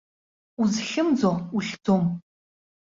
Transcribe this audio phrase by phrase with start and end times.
[0.61, 2.03] Узхьымӡо ухьӡом.